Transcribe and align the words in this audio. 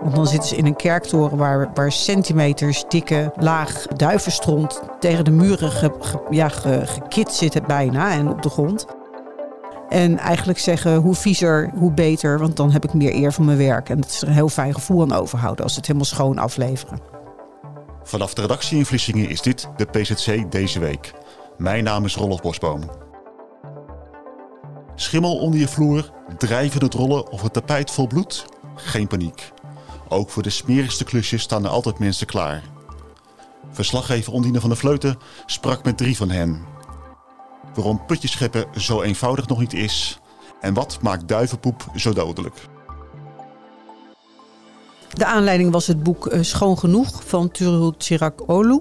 Want 0.00 0.14
dan 0.14 0.26
zitten 0.26 0.48
ze 0.48 0.56
in 0.56 0.66
een 0.66 0.76
kerktoren 0.76 1.38
waar, 1.38 1.92
centimeters 1.92 2.84
dikke 2.88 3.32
laag 3.36 3.86
duivenstront 3.86 4.80
tegen 5.00 5.24
de 5.24 5.30
muren 5.30 5.70
ge, 5.70 5.90
ja, 6.30 6.48
ge- 6.48 6.86
gekit 6.86 7.32
zit 7.32 7.66
bijna 7.66 8.12
en 8.12 8.28
op 8.28 8.42
de 8.42 8.48
grond. 8.50 8.86
En 9.88 10.18
eigenlijk 10.18 10.58
zeggen 10.58 10.96
hoe 10.96 11.14
viezer, 11.14 11.70
hoe 11.74 11.92
beter, 11.92 12.38
want 12.38 12.56
dan 12.56 12.70
heb 12.70 12.84
ik 12.84 12.92
meer 12.94 13.14
eer 13.14 13.32
van 13.32 13.44
mijn 13.44 13.58
werk. 13.58 13.88
En 13.88 14.00
dat 14.00 14.10
is 14.10 14.22
er 14.22 14.28
een 14.28 14.34
heel 14.34 14.48
fijn 14.48 14.74
gevoel 14.74 15.02
aan 15.02 15.12
overhouden 15.12 15.62
als 15.64 15.72
ze 15.72 15.78
het 15.78 15.86
helemaal 15.86 16.08
schoon 16.08 16.38
afleveren. 16.38 17.00
Vanaf 18.02 18.34
de 18.34 18.40
redactie 18.40 18.78
in 18.78 18.86
Vlissingen 18.86 19.28
is 19.28 19.42
dit 19.42 19.68
de 19.76 19.84
PZC 19.84 20.50
deze 20.50 20.78
week. 20.78 21.12
Mijn 21.56 21.84
naam 21.84 22.04
is 22.04 22.16
Rolf 22.16 22.40
Bosboom. 22.40 22.80
Schimmel 24.94 25.36
onder 25.38 25.60
je 25.60 25.68
vloer, 25.68 26.10
drijven 26.38 26.84
het 26.84 26.94
rollen 26.94 27.30
of 27.30 27.42
het 27.42 27.52
tapijt 27.52 27.90
vol 27.90 28.06
bloed? 28.06 28.46
Geen 28.74 29.06
paniek. 29.06 29.52
Ook 30.08 30.30
voor 30.30 30.42
de 30.42 30.50
smerigste 30.50 31.04
klusjes 31.04 31.42
staan 31.42 31.64
er 31.64 31.70
altijd 31.70 31.98
mensen 31.98 32.26
klaar. 32.26 32.62
Verslaggever 33.70 34.32
Ondine 34.32 34.60
van 34.60 34.68
der 34.68 34.78
Vleuten 34.78 35.18
sprak 35.46 35.84
met 35.84 35.96
drie 35.96 36.16
van 36.16 36.30
hen. 36.30 36.64
Waarom 37.74 38.06
putjes 38.06 38.30
scheppen 38.30 38.66
zo 38.76 39.02
eenvoudig 39.02 39.46
nog 39.46 39.58
niet 39.58 39.74
is 39.74 40.18
en 40.60 40.74
wat 40.74 40.98
maakt 41.02 41.28
duivenpoep 41.28 41.84
zo 41.94 42.12
dodelijk. 42.12 42.54
De 45.08 45.24
aanleiding 45.24 45.72
was 45.72 45.86
het 45.86 46.02
boek 46.02 46.26
eh, 46.26 46.42
Schoon 46.42 46.78
Genoeg 46.78 47.24
van 47.24 47.50
Turul 47.50 47.94
Olu. 48.46 48.80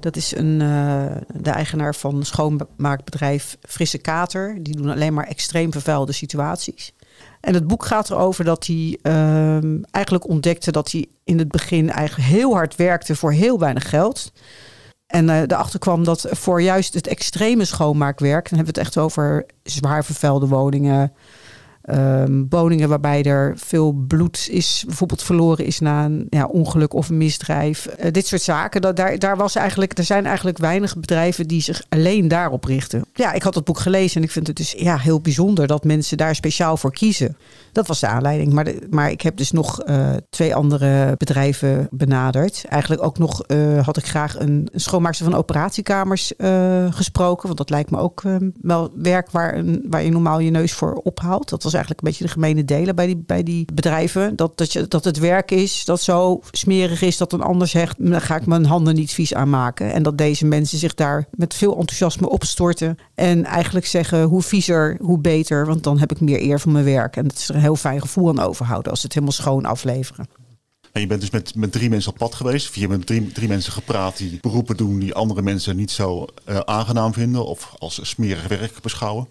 Dat 0.00 0.16
is 0.16 0.36
een, 0.36 0.60
eh, 0.60 1.16
de 1.34 1.50
eigenaar 1.50 1.94
van 1.94 2.24
schoonmaakbedrijf 2.24 3.56
Frisse 3.60 3.98
Kater. 3.98 4.62
Die 4.62 4.76
doen 4.76 4.90
alleen 4.90 5.14
maar 5.14 5.26
extreem 5.26 5.72
vervuilde 5.72 6.12
situaties. 6.12 6.92
En 7.40 7.54
het 7.54 7.66
boek 7.66 7.84
gaat 7.84 8.10
erover 8.10 8.44
dat 8.44 8.66
hij 8.66 8.98
ehm, 9.02 9.78
eigenlijk 9.90 10.28
ontdekte 10.28 10.72
dat 10.72 10.90
hij 10.90 11.06
in 11.24 11.38
het 11.38 11.48
begin 11.48 11.90
eigenlijk 11.90 12.28
heel 12.28 12.54
hard 12.54 12.76
werkte 12.76 13.16
voor 13.16 13.32
heel 13.32 13.58
weinig 13.58 13.88
geld. 13.88 14.32
En 15.06 15.28
eh 15.28 15.40
erachter 15.40 15.78
kwam 15.78 16.04
dat 16.04 16.26
voor 16.30 16.62
juist 16.62 16.94
het 16.94 17.06
extreme 17.06 17.64
schoonmaakwerk, 17.64 18.48
dan 18.48 18.58
hebben 18.58 18.74
we 18.74 18.80
het 18.80 18.88
echt 18.88 18.98
over 18.98 19.46
zwaar 19.62 20.04
vervuilde 20.04 20.46
woningen, 20.46 21.12
Ehm, 21.84 22.44
woningen 22.48 22.88
waarbij 22.88 23.22
er 23.22 23.52
veel 23.56 23.92
bloed 23.92 24.48
is, 24.50 24.84
bijvoorbeeld 24.86 25.22
verloren 25.22 25.64
is 25.64 25.80
na 25.80 26.04
een 26.04 26.26
ja, 26.30 26.46
ongeluk 26.46 26.94
of 26.94 27.08
een 27.08 27.16
misdrijf. 27.16 27.86
Eh, 27.86 28.12
dit 28.12 28.26
soort 28.26 28.42
zaken. 28.42 28.80
Dat, 28.80 28.96
daar, 28.96 29.18
daar 29.18 29.36
was 29.36 29.54
eigenlijk, 29.56 29.98
er 29.98 30.04
zijn 30.04 30.26
eigenlijk 30.26 30.58
weinig 30.58 30.96
bedrijven 30.96 31.48
die 31.48 31.62
zich 31.62 31.82
alleen 31.88 32.28
daarop 32.28 32.64
richten. 32.64 33.04
Ja, 33.14 33.32
ik 33.32 33.42
had 33.42 33.54
het 33.54 33.64
boek 33.64 33.78
gelezen 33.78 34.16
en 34.16 34.22
ik 34.22 34.30
vind 34.30 34.46
het 34.46 34.56
dus 34.56 34.74
ja, 34.78 34.98
heel 34.98 35.20
bijzonder 35.20 35.66
dat 35.66 35.84
mensen 35.84 36.16
daar 36.16 36.34
speciaal 36.34 36.76
voor 36.76 36.92
kiezen. 36.92 37.36
Dat 37.72 37.86
was 37.86 38.00
de 38.00 38.06
aanleiding. 38.06 38.52
Maar, 38.52 38.72
maar 38.90 39.10
ik 39.10 39.20
heb 39.20 39.36
dus 39.36 39.50
nog 39.50 39.80
eh, 39.80 40.10
twee 40.30 40.54
andere 40.54 41.14
bedrijven 41.18 41.88
benaderd. 41.90 42.64
Eigenlijk 42.68 43.02
ook 43.02 43.18
nog 43.18 43.42
eh, 43.42 43.84
had 43.84 43.96
ik 43.96 44.06
graag 44.06 44.38
een, 44.38 44.68
een 44.72 44.80
schoonmaakster 44.80 45.24
van 45.26 45.38
operatiekamers 45.38 46.32
gesproken. 46.90 47.46
Want 47.46 47.58
dat 47.58 47.70
lijkt 47.70 47.90
me 47.90 47.98
ook 47.98 48.22
eh, 48.24 48.36
wel 48.62 48.90
werk 48.94 49.30
waar, 49.30 49.64
waar 49.88 50.02
je 50.02 50.10
normaal 50.10 50.38
je 50.38 50.50
neus 50.50 50.72
voor 50.72 50.92
ophaalt. 50.92 51.48
Dat 51.48 51.62
was 51.62 51.73
eigenlijk 51.74 52.04
een 52.04 52.08
beetje 52.08 52.24
de 52.24 52.30
gemene 52.30 52.64
delen 52.64 52.94
bij 52.94 53.06
die, 53.06 53.22
bij 53.26 53.42
die 53.42 53.64
bedrijven. 53.74 54.36
Dat, 54.36 54.56
dat, 54.56 54.72
je, 54.72 54.88
dat 54.88 55.04
het 55.04 55.18
werk 55.18 55.50
is 55.50 55.84
dat 55.84 56.00
zo 56.00 56.40
smerig 56.50 57.02
is 57.02 57.16
dat 57.16 57.32
een 57.32 57.42
ander 57.42 57.68
zegt... 57.68 57.96
dan 57.98 58.20
ga 58.20 58.36
ik 58.36 58.46
mijn 58.46 58.64
handen 58.66 58.94
niet 58.94 59.12
vies 59.12 59.34
aanmaken. 59.34 59.92
En 59.92 60.02
dat 60.02 60.18
deze 60.18 60.46
mensen 60.46 60.78
zich 60.78 60.94
daar 60.94 61.26
met 61.30 61.54
veel 61.54 61.76
enthousiasme 61.76 62.28
opstorten. 62.28 62.98
En 63.14 63.44
eigenlijk 63.44 63.86
zeggen 63.86 64.22
hoe 64.22 64.42
viezer, 64.42 64.96
hoe 65.00 65.18
beter. 65.18 65.66
Want 65.66 65.82
dan 65.82 65.98
heb 65.98 66.10
ik 66.10 66.20
meer 66.20 66.42
eer 66.42 66.60
van 66.60 66.72
mijn 66.72 66.84
werk. 66.84 67.16
En 67.16 67.28
dat 67.28 67.38
is 67.38 67.48
er 67.48 67.54
een 67.54 67.60
heel 67.60 67.76
fijn 67.76 68.00
gevoel 68.00 68.28
aan 68.28 68.40
overhouden 68.40 68.90
als 68.90 69.00
ze 69.00 69.06
het 69.06 69.14
helemaal 69.14 69.36
schoon 69.36 69.64
afleveren. 69.64 70.26
En 70.94 71.00
je 71.00 71.06
bent 71.06 71.20
dus 71.20 71.30
met, 71.30 71.54
met 71.54 71.72
drie 71.72 71.88
mensen 71.90 72.12
op 72.12 72.18
pad 72.18 72.34
geweest. 72.34 72.68
Of 72.68 72.74
je 72.74 72.80
hebt 72.80 72.92
met 72.92 73.06
drie, 73.06 73.32
drie 73.32 73.48
mensen 73.48 73.72
gepraat 73.72 74.16
die 74.16 74.38
beroepen 74.40 74.76
doen 74.76 74.98
die 74.98 75.14
andere 75.14 75.42
mensen 75.42 75.76
niet 75.76 75.90
zo 75.90 76.26
eh, 76.44 76.58
aangenaam 76.58 77.12
vinden 77.12 77.46
of 77.46 77.74
als 77.78 77.98
smerig 78.02 78.48
werk 78.48 78.80
beschouwen. 78.82 79.28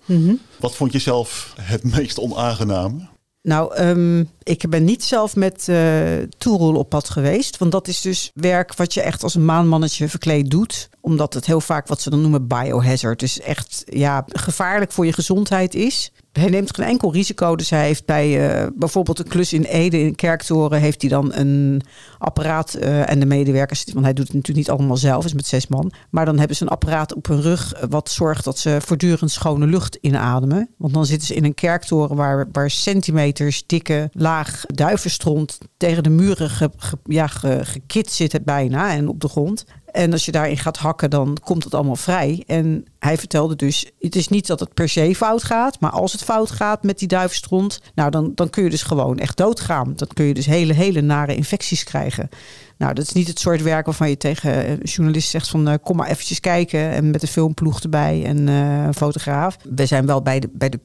Wat 0.59 0.75
vond 0.75 0.91
je 0.91 1.00
zelf 1.00 1.53
het 1.62 1.84
meest 1.96 2.19
onaangename? 2.19 3.07
Nou, 3.41 3.75
ehm, 3.75 4.24
ik 4.44 4.69
ben 4.69 4.84
niet 4.84 5.03
zelf 5.03 5.35
met 5.35 5.68
eh 5.68 6.18
toerol 6.38 6.75
op 6.75 6.90
pad 6.90 7.09
geweest. 7.09 7.57
Want 7.57 7.72
dat 7.72 7.88
is 7.88 8.01
dus 8.01 8.31
werk 8.34 8.75
wat 8.75 8.94
je 8.94 9.01
echt 9.01 9.24
als 9.24 9.35
een 9.35 9.45
maanmannetje 9.45 10.09
verkleed 10.09 10.51
doet. 10.51 10.90
Omdat 11.06 11.34
het 11.34 11.46
heel 11.46 11.62
vaak 11.62 11.88
wat 11.88 12.02
ze 12.02 12.09
dan 12.09 12.22
noemen 12.22 12.47
biohazard. 12.47 13.19
Dus 13.19 13.40
echt 13.40 13.84
ja, 13.86 14.24
gevaarlijk 14.28 14.91
voor 14.91 15.06
je 15.06 15.14
gezondheid 15.14 15.75
is. 15.75 16.12
Hij 16.31 16.50
neemt 16.50 16.75
geen 16.75 16.86
enkel 16.86 17.14
risico. 17.14 17.56
Dus 17.56 17.69
hij 17.69 17.86
heeft 17.86 18.06
bij 18.06 18.50
eh, 18.50 18.68
bijvoorbeeld 18.75 19.19
een 19.19 19.28
klus 19.28 19.53
in 19.53 19.63
Ede 19.63 20.00
in 20.00 20.16
kerktoren... 20.16 20.80
heeft 20.80 21.02
hij 21.02 21.09
dan 21.09 21.34
een 21.34 21.81
apparaat 22.18 22.74
eh, 22.74 23.09
en 23.09 23.19
de 23.19 23.25
medewerkers... 23.25 23.86
want 23.94 24.06
hij 24.06 24.13
doet 24.13 24.28
het 24.28 24.36
natuurlijk 24.36 24.68
niet 24.68 24.78
allemaal 24.78 24.97
zelf, 24.97 25.25
is 25.25 25.34
met 25.34 25.46
zes 25.46 25.68
man. 25.68 25.92
Maar 26.09 26.25
dan 26.25 26.38
hebben 26.38 26.56
ze 26.56 26.63
een 26.63 26.69
apparaat 26.69 27.13
op 27.13 27.28
hun 27.28 27.42
rug... 27.42 27.74
eh, 27.74 27.84
wat 27.90 28.09
zorgt 28.09 28.44
dat 28.44 28.59
ze 28.59 28.78
voortdurend 28.86 29.31
schone 29.31 29.66
lucht 29.66 29.97
inademen. 30.02 30.69
Want 30.78 30.94
dan 30.94 31.06
zitten 31.06 31.28
ze 31.28 31.36
in 31.36 31.46
een 31.46 31.53
kerktoren... 31.53 32.16
waar, 32.16 32.47
waar 32.52 32.69
centimeters 32.69 33.63
dikke 33.66 34.09
laag 34.13 34.63
duivenstront... 34.66 35.58
tegen 35.78 36.03
de 36.03 36.09
muren 36.09 36.72
ja, 37.03 37.28
ge- 37.28 37.66
gekit 37.66 38.12
zit 38.12 38.44
bijna 38.44 38.92
en 38.92 39.08
op 39.08 39.19
de 39.19 39.28
grond. 39.28 39.66
En 39.94 40.12
als 40.12 40.26
je 40.26 40.31
daarin 40.31 40.58
gaat 40.58 40.78
hakken, 40.78 41.09
dan 41.09 41.38
komt 41.44 41.64
het 41.64 41.74
allemaal 41.74 41.96
vrij. 41.96 42.44
En 42.48 42.86
hij 43.00 43.18
vertelde 43.18 43.56
dus, 43.56 43.92
het 44.00 44.16
is 44.16 44.28
niet 44.28 44.48
dat 44.48 44.59
het 44.59 44.74
per 44.74 44.90
se 44.90 45.16
fout 45.16 45.44
gaat, 45.44 45.80
maar 45.80 45.92
als 45.92 46.12
het 46.12 46.24
fout 46.24 46.52
gaat 46.52 46.84
met 46.84 47.00
die 47.00 47.08
duivenstront, 47.08 47.81
nou 47.96 48.09
dan, 48.09 48.31
dan 48.36 48.50
kun 48.50 48.64
je 48.64 48.70
dus 48.70 48.84
gewoon 48.84 49.20
echt 49.20 49.38
doodgaan. 49.38 49.94
Dan 49.96 50.08
kun 50.14 50.26
je 50.26 50.34
dus 50.34 50.46
hele, 50.46 50.74
hele 50.74 51.02
nare 51.02 51.36
infecties 51.36 51.84
krijgen. 51.84 52.30
Nou, 52.78 52.94
dat 52.94 53.06
is 53.06 53.12
niet 53.12 53.28
het 53.28 53.40
soort 53.40 53.62
werk 53.62 53.86
waarvan 53.86 54.09
je 54.09 54.18
tegen 54.18 54.70
een 54.70 54.80
journalist 54.84 55.30
zegt 55.30 55.48
van 55.48 55.68
eh, 55.68 55.74
kom 55.84 55.98
maar 55.98 56.10
eventjes 56.10 56.40
kijken 56.40 56.90
en 56.90 57.12
met 57.12 57.22
een 57.22 57.28
filmploeg 57.28 57.81
erbij 57.81 58.24
en 58.25 58.48
eh, 58.48 58.84
een 58.84 58.94
fotograaf. 58.94 59.58
We 59.75 59.86
zijn 59.86 60.06
wel 60.06 60.22
bij 60.22 60.40
de, 60.40 60.50
bij 60.54 60.70
de 60.70 60.80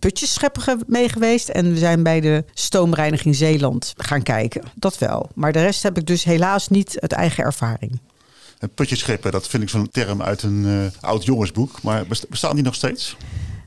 mee 0.87 1.09
geweest 1.09 1.49
en 1.49 1.73
we 1.73 1.79
zijn 1.79 2.03
bij 2.03 2.21
de 2.21 2.45
stoomreiniging 2.55 3.35
Zeeland 3.35 3.93
gaan 3.97 4.23
kijken. 4.23 4.63
Dat 4.75 4.99
wel. 4.99 5.29
Maar 5.35 5.53
de 5.53 5.61
rest 5.61 5.83
heb 5.83 5.99
ik 5.99 6.07
dus 6.07 6.25
helaas 6.25 6.69
niet 6.69 7.01
uit 7.01 7.13
eigen 7.13 7.45
ervaring. 7.45 7.99
En 8.59 8.71
putjescheppen, 8.75 9.33
dat 9.33 9.49
vind 9.49 9.63
ik 9.63 9.69
zo'n 9.69 9.91
term 9.91 10.23
uit 10.23 10.43
een 10.43 10.65
eh, 10.67 11.03
oud 11.09 11.25
jongensboek. 11.25 11.83
Maar 11.83 12.07
best- 12.07 12.29
bestaan 12.29 12.55
die 12.55 12.65
nog 12.65 12.75
steeds? 12.75 13.17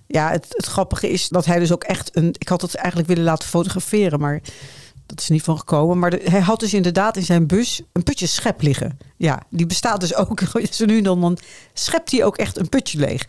Ja, 0.08 0.32
het, 0.32 0.46
het 0.50 0.66
grappige 0.66 1.10
is 1.10 1.30
dat 1.30 1.46
hij 1.46 1.60
dus 1.60 1.72
ook 1.72 1.84
echt 1.84 2.16
een. 2.16 2.36
Ik 2.38 2.48
had 2.48 2.62
het 2.62 2.76
eigenlijk 2.76 3.08
willen 3.08 3.24
laten 3.24 3.48
fotograferen, 3.50 4.20
maar 4.20 4.42
dat 5.06 5.20
is 5.20 5.30
niet 5.30 5.44
van 5.44 5.58
gekomen. 5.58 6.00
Maar 6.00 6.12
hij 6.24 6.40
had 6.40 6.60
dus 6.60 6.74
inderdaad 6.74 7.18
in 7.18 7.24
zijn 7.24 7.48
bus 7.48 7.82
een 7.92 8.04
putje 8.04 8.28
schep 8.28 8.62
liggen. 8.62 8.98
Ja, 9.18 9.42
die 9.50 9.66
bestaat 9.66 10.00
dus 10.00 10.16
ook. 10.16 10.42
Zo 10.72 10.86
nu 10.86 11.02
dan, 11.02 11.22
dan 11.22 11.38
schept 11.74 12.12
hij 12.12 12.24
ook 12.24 12.38
echt 12.38 12.58
een 12.58 12.70
putje 12.70 13.00
leeg. 13.00 13.26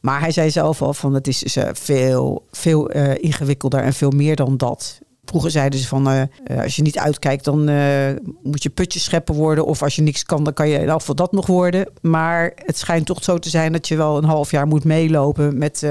Maar 0.00 0.20
hij 0.20 0.30
zei 0.32 0.50
zelf 0.50 0.82
al 0.82 0.94
van 0.94 1.14
het 1.14 1.26
is 1.26 1.38
dus, 1.38 1.56
veel, 1.72 2.46
veel 2.50 2.90
eh, 2.90 3.24
ingewikkelder 3.24 3.80
en 3.82 3.92
veel 3.94 4.10
meer 4.10 4.36
dan 4.36 4.56
dat. 4.56 4.98
Vroeger 5.30 5.50
zeiden 5.50 5.78
ze 5.78 5.86
van 5.86 6.08
eh, 6.08 6.20
eh, 6.20 6.62
als 6.62 6.76
je 6.76 6.82
niet 6.82 6.98
uitkijkt, 6.98 7.44
dan 7.44 7.68
eh, 7.68 8.10
moet 8.42 8.62
je 8.62 8.70
putjes 8.70 9.04
scheppen 9.04 9.34
worden. 9.34 9.66
Of 9.66 9.82
als 9.82 9.96
je 9.96 10.02
niks 10.02 10.24
kan, 10.24 10.44
dan 10.44 10.52
kan 10.52 10.68
je 10.68 10.78
in 10.78 10.90
geval 10.90 11.14
dat 11.14 11.32
nog 11.32 11.46
worden. 11.46 11.86
Maar 12.00 12.52
het 12.54 12.78
schijnt 12.78 13.06
toch 13.06 13.24
zo 13.24 13.38
te 13.38 13.48
zijn 13.48 13.72
dat 13.72 13.88
je 13.88 13.96
wel 13.96 14.16
een 14.16 14.24
half 14.24 14.50
jaar 14.50 14.66
moet 14.66 14.84
meelopen 14.84 15.58
met, 15.58 15.86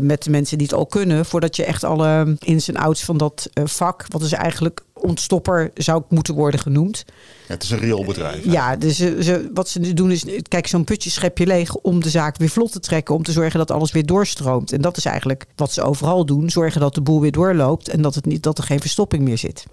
met 0.00 0.22
de 0.22 0.30
mensen 0.30 0.58
die 0.58 0.66
het 0.66 0.76
al 0.76 0.86
kunnen. 0.86 1.24
Voordat 1.24 1.56
je 1.56 1.64
echt 1.64 1.84
alle 1.84 2.36
ins 2.38 2.68
en 2.68 2.76
outs 2.76 3.04
van 3.04 3.16
dat 3.16 3.50
vak, 3.54 4.04
wat 4.08 4.22
is 4.22 4.32
eigenlijk 4.32 4.80
ontstopper 5.00 5.70
zou 5.74 5.98
ik 6.00 6.04
moeten 6.08 6.34
worden 6.34 6.60
genoemd. 6.60 7.04
Ja, 7.48 7.54
het 7.54 7.62
is 7.62 7.70
een 7.70 7.78
reëel 7.78 8.04
bedrijf. 8.04 8.44
hè? 8.44 8.50
Ja, 8.52 8.76
dus 8.76 8.96
ze, 8.96 9.16
ze- 9.20 9.50
wat 9.54 9.68
ze 9.68 9.94
doen 9.94 10.10
is, 10.10 10.24
kijk, 10.48 10.66
zo'n 10.66 10.84
putje 10.84 11.10
schep 11.10 11.38
je 11.38 11.46
leeg 11.46 11.74
om 11.74 12.02
de 12.02 12.10
zaak 12.10 12.36
weer 12.36 12.48
vlot 12.48 12.72
te 12.72 12.80
trekken. 12.80 13.14
Om 13.14 13.22
te 13.22 13.32
zorgen 13.32 13.58
dat 13.58 13.70
alles 13.70 13.92
weer 13.92 14.06
doorstroomt. 14.06 14.72
En 14.72 14.80
dat 14.80 14.96
is 14.96 15.04
eigenlijk 15.04 15.46
wat 15.56 15.72
ze 15.72 15.82
overal 15.82 16.26
doen. 16.26 16.50
Zorgen 16.50 16.80
dat 16.80 16.94
de 16.94 17.00
boel 17.00 17.20
weer 17.20 17.32
doorloopt 17.32 17.88
en 17.88 18.02
dat, 18.02 18.14
het 18.14 18.26
niet, 18.26 18.42
dat 18.42 18.58
er 18.58 18.64
geen 18.64 18.80
verstopping 18.80 19.22
meer 19.22 19.38
zit. 19.38 19.64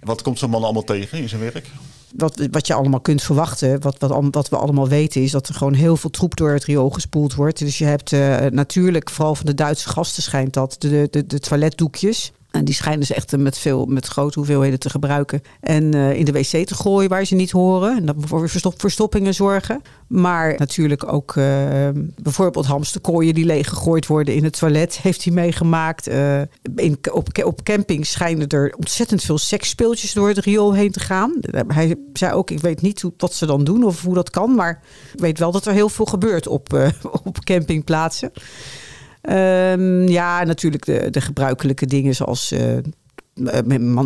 Wat 0.00 0.22
komt 0.22 0.38
zo'n 0.38 0.50
man 0.50 0.62
allemaal 0.64 0.84
tegen 0.84 1.18
in 1.18 1.28
zijn 1.28 1.40
werk? 1.40 1.70
Wat, 2.16 2.46
wat 2.50 2.66
je 2.66 2.74
allemaal 2.74 3.00
kunt 3.00 3.22
verwachten, 3.22 3.80
wat, 3.80 3.96
wat, 3.98 4.28
wat 4.30 4.48
we 4.48 4.56
allemaal 4.56 4.88
weten, 4.88 5.22
is 5.22 5.30
dat 5.30 5.48
er 5.48 5.54
gewoon 5.54 5.74
heel 5.74 5.96
veel 5.96 6.10
troep 6.10 6.36
door 6.36 6.50
het 6.50 6.64
riool 6.64 6.90
gespoeld 6.90 7.34
wordt. 7.34 7.58
Dus 7.58 7.78
je 7.78 7.84
hebt 7.84 8.12
eh, 8.12 8.36
natuurlijk, 8.50 9.10
vooral 9.10 9.34
van 9.34 9.46
de 9.46 9.54
Duitse 9.54 9.88
gasten 9.88 10.22
schijnt 10.22 10.52
dat, 10.54 10.76
de, 10.78 11.08
de, 11.10 11.26
de 11.26 11.38
toiletdoekjes. 11.40 12.32
En 12.52 12.64
die 12.64 12.74
schijnen 12.74 13.06
ze 13.06 13.14
echt 13.14 13.36
met, 13.36 13.58
veel, 13.58 13.86
met 13.86 14.06
grote 14.06 14.38
hoeveelheden 14.38 14.78
te 14.78 14.90
gebruiken. 14.90 15.42
En 15.60 15.94
uh, 15.94 16.14
in 16.14 16.24
de 16.24 16.32
wc 16.32 16.66
te 16.66 16.74
gooien 16.74 17.08
waar 17.08 17.24
ze 17.24 17.34
niet 17.34 17.50
horen. 17.50 17.96
En 17.96 18.06
dat 18.06 18.16
voor 18.18 18.48
verstop, 18.48 18.80
verstoppingen 18.80 19.34
zorgen. 19.34 19.82
Maar 20.06 20.54
natuurlijk 20.58 21.12
ook 21.12 21.34
uh, 21.34 21.44
bijvoorbeeld 22.22 22.66
hamsterkooien 22.66 23.34
die 23.34 23.44
leeggegooid 23.44 24.06
worden 24.06 24.34
in 24.34 24.44
het 24.44 24.58
toilet. 24.58 24.98
Heeft 25.02 25.24
hij 25.24 25.32
meegemaakt. 25.32 26.08
Uh, 26.08 26.40
in, 26.74 26.98
op, 27.12 27.44
op 27.44 27.62
campings 27.62 28.10
schijnen 28.10 28.48
er 28.48 28.74
ontzettend 28.76 29.22
veel 29.22 29.38
seksspeeltjes 29.38 30.12
door 30.12 30.28
het 30.28 30.38
riool 30.38 30.74
heen 30.74 30.92
te 30.92 31.00
gaan. 31.00 31.40
Hij 31.66 31.96
zei 32.12 32.32
ook, 32.32 32.50
ik 32.50 32.60
weet 32.60 32.80
niet 32.80 33.00
hoe, 33.00 33.12
wat 33.16 33.34
ze 33.34 33.46
dan 33.46 33.64
doen 33.64 33.84
of 33.84 34.02
hoe 34.02 34.14
dat 34.14 34.30
kan. 34.30 34.54
Maar 34.54 34.82
ik 35.12 35.20
weet 35.20 35.38
wel 35.38 35.52
dat 35.52 35.66
er 35.66 35.72
heel 35.72 35.88
veel 35.88 36.06
gebeurt 36.06 36.46
op, 36.46 36.90
op 37.24 37.44
campingplaatsen. 37.44 38.32
Um, 39.30 40.08
ja, 40.08 40.44
natuurlijk 40.44 40.84
de, 40.84 41.10
de 41.10 41.20
gebruikelijke 41.20 41.86
dingen 41.86 42.14
zoals 42.14 42.52
uh, 42.52 42.78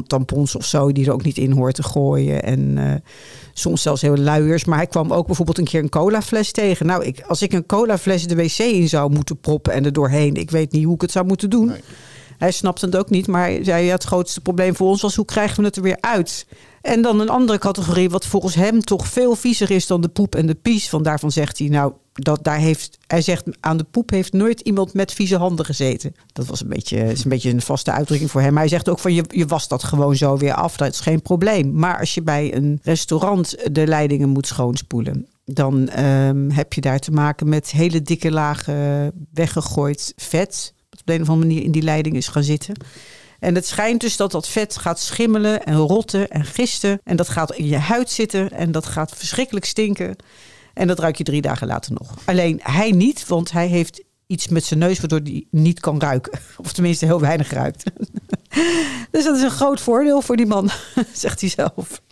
tampons 0.06 0.56
of 0.56 0.64
zo, 0.64 0.92
die 0.92 1.06
er 1.06 1.12
ook 1.12 1.24
niet 1.24 1.38
in 1.38 1.52
hoort 1.52 1.74
te 1.74 1.82
gooien. 1.82 2.42
En 2.42 2.60
uh, 2.76 2.94
soms 3.52 3.82
zelfs 3.82 4.02
heel 4.02 4.16
luiers. 4.16 4.64
Maar 4.64 4.76
hij 4.76 4.86
kwam 4.86 5.12
ook 5.12 5.26
bijvoorbeeld 5.26 5.58
een 5.58 5.64
keer 5.64 5.82
een 5.82 5.88
colafles 5.88 6.52
tegen. 6.52 6.86
Nou, 6.86 7.04
ik, 7.04 7.22
als 7.26 7.42
ik 7.42 7.52
een 7.52 7.66
colafles 7.66 8.26
de 8.26 8.36
wc 8.36 8.58
in 8.58 8.88
zou 8.88 9.10
moeten 9.10 9.40
proppen 9.40 9.72
en 9.72 9.84
er 9.84 9.92
doorheen, 9.92 10.34
ik 10.34 10.50
weet 10.50 10.72
niet 10.72 10.84
hoe 10.84 10.94
ik 10.94 11.00
het 11.00 11.12
zou 11.12 11.26
moeten 11.26 11.50
doen. 11.50 11.66
Nee. 11.66 11.80
Hij 12.38 12.50
snapt 12.50 12.80
het 12.80 12.96
ook 12.96 13.10
niet, 13.10 13.26
maar 13.26 13.42
hij 13.42 13.64
zei, 13.64 13.84
ja, 13.84 13.92
het 13.92 14.04
grootste 14.04 14.40
probleem 14.40 14.76
voor 14.76 14.88
ons 14.88 15.02
was 15.02 15.14
hoe 15.14 15.24
krijgen 15.24 15.60
we 15.60 15.66
het 15.66 15.76
er 15.76 15.82
weer 15.82 15.98
uit? 16.00 16.46
En 16.82 17.02
dan 17.02 17.20
een 17.20 17.28
andere 17.28 17.58
categorie, 17.58 18.10
wat 18.10 18.26
volgens 18.26 18.54
hem 18.54 18.80
toch 18.80 19.06
veel 19.06 19.34
viezer 19.34 19.70
is 19.70 19.86
dan 19.86 20.00
de 20.00 20.08
poep 20.08 20.34
en 20.34 20.46
de 20.46 20.54
pies. 20.54 20.88
Van 20.88 21.02
daarvan 21.02 21.32
zegt 21.32 21.58
hij, 21.58 21.69
nou, 21.69 21.92
dat 22.16 22.44
daar 22.44 22.58
heeft, 22.58 22.98
hij 23.06 23.22
zegt 23.22 23.44
aan 23.60 23.76
de 23.76 23.84
poep 23.84 24.10
heeft 24.10 24.32
nooit 24.32 24.60
iemand 24.60 24.94
met 24.94 25.12
vieze 25.12 25.36
handen 25.36 25.64
gezeten. 25.64 26.14
Dat 26.32 26.46
was 26.46 26.60
een 26.60 26.68
beetje, 26.68 26.98
is 26.98 27.24
een 27.24 27.30
beetje 27.30 27.50
een 27.50 27.62
vaste 27.62 27.90
uitdrukking 27.90 28.30
voor 28.30 28.40
hem. 28.40 28.52
Maar 28.52 28.60
hij 28.60 28.70
zegt 28.70 28.88
ook 28.88 28.98
van 28.98 29.14
je, 29.14 29.24
je 29.28 29.46
was 29.46 29.68
dat 29.68 29.84
gewoon 29.84 30.16
zo 30.16 30.36
weer 30.36 30.54
af. 30.54 30.76
Dat 30.76 30.92
is 30.92 31.00
geen 31.00 31.22
probleem. 31.22 31.72
Maar 31.72 31.98
als 31.98 32.14
je 32.14 32.22
bij 32.22 32.54
een 32.54 32.80
restaurant 32.82 33.56
de 33.72 33.86
leidingen 33.86 34.28
moet 34.28 34.46
schoonspoelen. 34.46 35.28
Dan 35.44 36.00
um, 36.04 36.50
heb 36.50 36.72
je 36.72 36.80
daar 36.80 36.98
te 36.98 37.10
maken 37.10 37.48
met 37.48 37.70
hele 37.70 38.02
dikke 38.02 38.30
lagen 38.30 39.12
weggegooid 39.32 40.12
vet. 40.16 40.74
Wat 40.90 41.00
op 41.00 41.06
de 41.06 41.14
een 41.14 41.22
of 41.22 41.28
andere 41.28 41.48
manier 41.48 41.64
in 41.64 41.72
die 41.72 41.82
leiding 41.82 42.16
is 42.16 42.28
gaan 42.28 42.42
zitten. 42.42 42.74
En 43.38 43.54
het 43.54 43.66
schijnt 43.66 44.00
dus 44.00 44.16
dat 44.16 44.30
dat 44.30 44.48
vet 44.48 44.76
gaat 44.76 45.00
schimmelen 45.00 45.64
en 45.64 45.76
rotten 45.76 46.28
en 46.28 46.44
gisten. 46.44 47.00
En 47.04 47.16
dat 47.16 47.28
gaat 47.28 47.54
in 47.54 47.66
je 47.66 47.76
huid 47.76 48.10
zitten 48.10 48.50
en 48.50 48.72
dat 48.72 48.86
gaat 48.86 49.12
verschrikkelijk 49.16 49.64
stinken. 49.64 50.16
En 50.76 50.87
dat 50.87 50.99
ruik 50.99 51.17
je 51.17 51.25
drie 51.25 51.40
dagen 51.40 51.67
later 51.67 51.93
nog. 51.93 52.14
Alleen 52.25 52.61
hij 52.62 52.90
niet, 52.90 53.26
want 53.26 53.52
hij 53.52 53.67
heeft 53.67 54.05
iets 54.26 54.49
met 54.49 54.64
zijn 54.64 54.81
neus 54.81 54.99
waardoor 54.99 55.20
hij 55.23 55.46
niet 55.50 55.81
kan 55.81 56.00
ruiken. 56.00 56.38
Of 56.64 56.73
tenminste 56.73 57.05
heel 57.05 57.20
weinig 57.20 57.50
ruikt. 57.50 57.84
dus 59.11 59.25
dat 59.25 59.37
is 59.37 59.43
een 59.43 59.50
groot 59.50 59.81
voordeel 59.81 60.23
voor 60.23 60.37
die 60.37 60.46
man, 60.46 60.70
zegt 61.12 61.40
hij 61.40 61.50
zelf. 61.50 62.02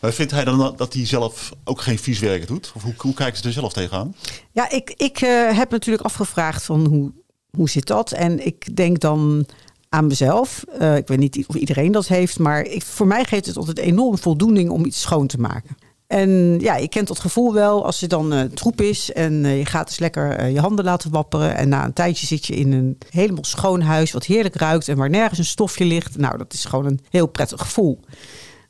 Maar 0.00 0.12
vindt 0.12 0.32
hij 0.32 0.44
dan 0.44 0.74
dat 0.76 0.92
hij 0.92 1.06
zelf 1.06 1.52
ook 1.64 1.80
geen 1.80 1.98
vies 1.98 2.18
werk 2.18 2.46
doet? 2.46 2.72
Of 2.74 2.82
hoe, 2.82 2.94
hoe 2.96 3.14
kijkt 3.14 3.38
ze 3.38 3.46
er 3.46 3.52
zelf 3.52 3.72
tegenaan? 3.72 4.14
Ja, 4.52 4.70
ik, 4.70 4.94
ik 4.96 5.20
uh, 5.20 5.56
heb 5.56 5.70
natuurlijk 5.70 6.04
afgevraagd 6.04 6.62
van 6.62 6.86
hoe, 6.86 7.12
hoe 7.50 7.68
zit 7.68 7.86
dat? 7.86 8.12
En 8.12 8.46
ik 8.46 8.76
denk 8.76 9.00
dan 9.00 9.46
aan 9.88 10.06
mezelf. 10.06 10.64
Uh, 10.80 10.96
ik 10.96 11.08
weet 11.08 11.18
niet 11.18 11.44
of 11.46 11.54
iedereen 11.54 11.92
dat 11.92 12.06
heeft, 12.08 12.38
maar 12.38 12.62
ik, 12.62 12.82
voor 12.82 13.06
mij 13.06 13.24
geeft 13.24 13.46
het 13.46 13.56
altijd 13.56 13.78
enorm 13.78 14.18
voldoening 14.18 14.70
om 14.70 14.84
iets 14.84 15.00
schoon 15.00 15.26
te 15.26 15.38
maken. 15.38 15.76
En 16.10 16.58
ja, 16.60 16.76
je 16.76 16.88
kent 16.88 17.08
dat 17.08 17.18
gevoel 17.18 17.52
wel 17.52 17.84
als 17.84 18.00
je 18.00 18.06
dan 18.06 18.34
uh, 18.34 18.42
troep 18.42 18.80
is 18.80 19.12
en 19.12 19.44
uh, 19.44 19.58
je 19.58 19.64
gaat 19.64 19.88
eens 19.88 19.98
lekker 19.98 20.40
uh, 20.40 20.52
je 20.52 20.60
handen 20.60 20.84
laten 20.84 21.10
wapperen. 21.10 21.56
En 21.56 21.68
na 21.68 21.84
een 21.84 21.92
tijdje 21.92 22.26
zit 22.26 22.46
je 22.46 22.54
in 22.54 22.72
een 22.72 22.98
helemaal 23.10 23.44
schoon 23.44 23.80
huis 23.80 24.12
wat 24.12 24.24
heerlijk 24.24 24.54
ruikt 24.54 24.88
en 24.88 24.96
waar 24.96 25.10
nergens 25.10 25.38
een 25.38 25.44
stofje 25.44 25.84
ligt. 25.84 26.18
Nou, 26.18 26.38
dat 26.38 26.52
is 26.52 26.64
gewoon 26.64 26.86
een 26.86 27.00
heel 27.10 27.26
prettig 27.26 27.60
gevoel. 27.60 28.00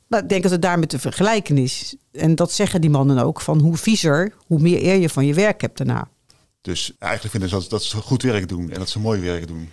Maar 0.07 0.23
ik 0.23 0.29
denk 0.29 0.43
dat 0.43 0.51
het 0.51 0.61
daarmee 0.61 0.87
te 0.87 0.99
vergelijken 0.99 1.57
is. 1.57 1.95
En 2.11 2.35
dat 2.35 2.51
zeggen 2.51 2.81
die 2.81 2.89
mannen 2.89 3.17
ook, 3.17 3.41
van 3.41 3.59
hoe 3.59 3.77
viezer, 3.77 4.33
hoe 4.47 4.59
meer 4.59 4.83
eer 4.83 4.99
je 4.99 5.09
van 5.09 5.25
je 5.25 5.33
werk 5.33 5.61
hebt 5.61 5.77
daarna. 5.77 6.07
Dus 6.61 6.93
eigenlijk 6.99 7.31
vinden 7.31 7.49
ze 7.49 7.55
dat, 7.55 7.69
dat 7.69 7.83
ze 7.83 7.97
goed 7.97 8.21
werk 8.21 8.47
doen 8.47 8.71
en 8.71 8.79
dat 8.79 8.89
ze 8.89 8.99
mooi 8.99 9.21
werk 9.21 9.47
doen. 9.47 9.69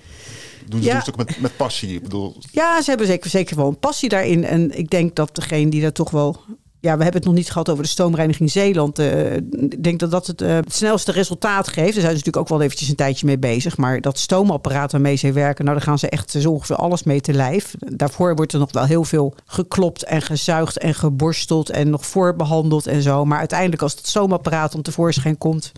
Doen 0.66 0.82
ze 0.82 0.88
ja. 0.88 0.96
het 0.96 1.08
ook 1.08 1.16
met, 1.16 1.40
met 1.40 1.56
passie? 1.56 1.94
Ik 1.94 2.02
bedoel... 2.02 2.36
Ja, 2.52 2.82
ze 2.82 2.90
hebben 2.90 3.06
zeker, 3.06 3.30
zeker 3.30 3.56
wel 3.56 3.68
een 3.68 3.78
passie 3.78 4.08
daarin. 4.08 4.44
En 4.44 4.78
ik 4.78 4.90
denk 4.90 5.14
dat 5.14 5.34
degene 5.34 5.70
die 5.70 5.82
daar 5.82 5.92
toch 5.92 6.10
wel 6.10 6.40
ja, 6.80 6.96
we 6.96 7.02
hebben 7.02 7.20
het 7.20 7.24
nog 7.24 7.34
niet 7.34 7.50
gehad 7.50 7.68
over 7.68 7.82
de 7.82 7.88
stoomreiniging 7.88 8.50
Zeeland. 8.50 8.98
Uh, 8.98 9.36
ik 9.36 9.82
denk 9.82 9.98
dat 9.98 10.10
dat 10.10 10.26
het, 10.26 10.42
uh, 10.42 10.54
het 10.54 10.74
snelste 10.74 11.12
resultaat 11.12 11.68
geeft. 11.68 11.76
Daar 11.76 11.92
zijn 11.92 12.02
ze 12.02 12.08
natuurlijk 12.08 12.36
ook 12.36 12.48
wel 12.48 12.62
eventjes 12.62 12.88
een 12.88 12.94
tijdje 12.94 13.26
mee 13.26 13.38
bezig. 13.38 13.76
Maar 13.76 14.00
dat 14.00 14.18
stoomapparaat 14.18 14.92
waarmee 14.92 15.16
ze 15.16 15.32
werken, 15.32 15.64
nou, 15.64 15.76
daar 15.76 15.86
gaan 15.86 15.98
ze 15.98 16.08
echt 16.08 16.30
zo 16.30 16.50
ongeveer 16.50 16.76
alles 16.76 17.02
mee 17.02 17.20
te 17.20 17.32
lijf. 17.32 17.74
Daarvoor 17.78 18.34
wordt 18.34 18.52
er 18.52 18.58
nog 18.58 18.72
wel 18.72 18.84
heel 18.84 19.04
veel 19.04 19.34
geklopt 19.44 20.04
en 20.04 20.22
gezuigd 20.22 20.78
en 20.78 20.94
geborsteld 20.94 21.70
en 21.70 21.90
nog 21.90 22.06
voorbehandeld 22.06 22.86
en 22.86 23.02
zo. 23.02 23.24
Maar 23.24 23.38
uiteindelijk 23.38 23.82
als 23.82 23.94
het 23.94 24.06
stoomapparaat 24.06 24.74
om 24.74 24.82
tevoorschijn 24.82 25.38
komt, 25.38 25.72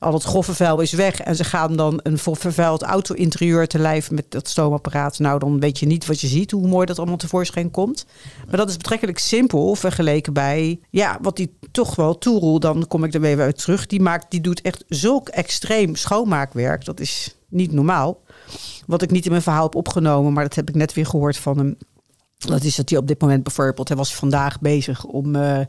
al 0.00 0.12
het 0.12 0.22
grove 0.22 0.54
vuil 0.54 0.80
is 0.80 0.92
weg. 0.92 1.20
En 1.20 1.36
ze 1.36 1.44
gaan 1.44 1.76
dan 1.76 2.00
een 2.02 2.18
vervuild 2.18 2.82
auto-interieur 2.82 3.66
te 3.66 3.78
lijf 3.78 4.10
met 4.10 4.30
dat 4.30 4.48
stoomapparaat. 4.48 5.18
Nou, 5.18 5.38
dan 5.38 5.60
weet 5.60 5.78
je 5.78 5.86
niet 5.86 6.06
wat 6.06 6.20
je 6.20 6.26
ziet, 6.26 6.50
hoe 6.50 6.68
mooi 6.68 6.86
dat 6.86 6.98
allemaal 6.98 7.16
tevoorschijn 7.16 7.70
komt. 7.70 8.06
Maar 8.46 8.56
dat 8.56 8.68
is 8.68 8.76
betrekkelijk 8.76 9.18
simpel 9.18 9.74
vergeleken 9.74 10.32
bij 10.32 10.80
ja, 10.90 11.18
wat 11.22 11.36
die 11.36 11.58
toch 11.70 11.94
wel 11.96 12.18
Toerel, 12.18 12.60
dan 12.60 12.86
kom 12.86 13.04
ik 13.04 13.14
er 13.14 13.20
weer 13.20 13.40
uit 13.40 13.58
terug. 13.58 13.86
Die, 13.86 14.00
maakt, 14.00 14.30
die 14.30 14.40
doet 14.40 14.62
echt 14.62 14.84
zulk 14.88 15.28
extreem 15.28 15.96
schoonmaakwerk. 15.96 16.84
Dat 16.84 17.00
is 17.00 17.36
niet 17.48 17.72
normaal. 17.72 18.22
Wat 18.86 19.02
ik 19.02 19.10
niet 19.10 19.24
in 19.24 19.30
mijn 19.30 19.42
verhaal 19.42 19.64
heb 19.64 19.74
opgenomen, 19.74 20.32
maar 20.32 20.44
dat 20.44 20.54
heb 20.54 20.68
ik 20.68 20.74
net 20.74 20.92
weer 20.92 21.06
gehoord 21.06 21.36
van 21.36 21.58
hem. 21.58 21.76
Dat 22.38 22.62
is 22.62 22.74
dat 22.74 22.90
hij 22.90 22.98
op 22.98 23.06
dit 23.06 23.20
moment 23.20 23.42
bijvoorbeeld, 23.42 23.88
hij 23.88 23.96
was 23.96 24.14
vandaag 24.14 24.60
bezig 24.60 25.04
om 25.04 25.36
uh, 25.36 25.60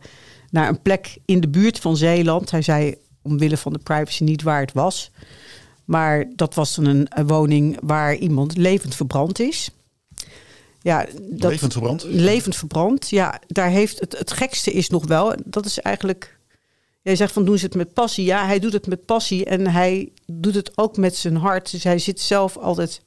naar 0.50 0.68
een 0.68 0.81
plek 0.81 1.18
in 1.25 1.39
de 1.39 1.50
buurt 1.50 1.80
van 1.80 1.98
Zeeland. 1.98 2.51
Hij 2.51 2.62
zei 2.62 2.95
omwille 3.21 3.57
van 3.57 3.73
de 3.73 3.79
privacy 3.79 4.23
niet 4.23 4.44
waar 4.44 4.62
het 4.62 4.73
was. 4.73 5.12
Maar 5.85 6.25
dat 6.35 6.56
was 6.56 6.75
dan 6.75 6.85
een, 6.85 7.07
een 7.09 7.27
woning 7.27 7.77
waar 7.81 8.15
iemand 8.15 8.57
levend 8.57 8.95
verbrand 8.95 9.39
is. 9.39 9.69
Ja, 10.81 11.06
dat, 11.29 11.51
levend 11.51 11.71
verbrand? 11.71 12.03
Levend 12.03 12.56
verbrand, 12.56 13.09
ja. 13.09 13.41
Daar 13.47 13.69
heeft 13.69 14.00
het, 14.00 14.18
het 14.18 14.31
gekste 14.31 14.71
is 14.71 14.89
nog 14.89 15.06
wel, 15.06 15.35
dat 15.45 15.65
is 15.65 15.79
eigenlijk... 15.79 16.39
Jij 17.03 17.15
zegt 17.15 17.33
van 17.33 17.45
doen 17.45 17.57
ze 17.57 17.65
het 17.65 17.75
met 17.75 17.94
passie. 17.94 18.25
Ja, 18.25 18.45
hij 18.45 18.59
doet 18.59 18.73
het 18.73 18.88
met 18.88 19.06
passie 19.06 19.45
en 19.45 19.68
hij 19.68 20.12
doet 20.25 20.56
het 20.56 20.71
ook 20.75 20.97
met 20.97 21.15
zijn 21.15 21.35
hart. 21.35 21.71
Dus 21.71 21.83
hij 21.83 22.00
zit 22.00 22.19
zelf 22.19 22.57
altijd 22.57 23.01